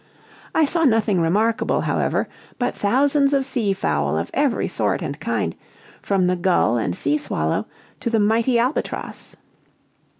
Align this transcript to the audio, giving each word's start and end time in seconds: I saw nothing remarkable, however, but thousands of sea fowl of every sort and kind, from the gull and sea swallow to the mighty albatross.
I 0.55 0.65
saw 0.65 0.83
nothing 0.83 1.21
remarkable, 1.21 1.81
however, 1.81 2.27
but 2.57 2.73
thousands 2.73 3.33
of 3.35 3.45
sea 3.45 3.71
fowl 3.71 4.17
of 4.17 4.31
every 4.33 4.67
sort 4.67 5.03
and 5.03 5.19
kind, 5.19 5.55
from 6.01 6.25
the 6.25 6.35
gull 6.35 6.75
and 6.75 6.97
sea 6.97 7.19
swallow 7.19 7.67
to 7.99 8.09
the 8.09 8.19
mighty 8.19 8.57
albatross. 8.57 9.35